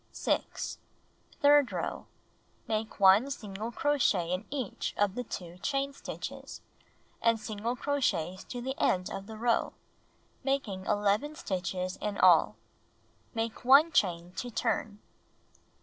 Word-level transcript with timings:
6. 0.11 0.79
Third 1.43 1.71
row: 1.71 2.07
Make 2.67 2.99
1 2.99 3.29
single 3.29 3.71
crochet 3.71 4.31
in 4.31 4.45
each 4.49 4.95
of 4.97 5.13
the 5.13 5.23
two 5.23 5.59
chain 5.59 5.93
stitches, 5.93 6.61
and 7.21 7.39
single 7.39 7.75
crochets 7.75 8.43
to 8.45 8.61
the 8.61 8.73
end 8.81 9.11
of 9.11 9.27
the 9.27 9.37
row, 9.37 9.73
making 10.43 10.87
II 10.87 11.35
stitches 11.35 11.97
in 11.97 12.17
all. 12.17 12.55
Make 13.35 13.63
1 13.63 13.91
chain 13.91 14.31
to 14.37 14.49
turn. 14.49 15.03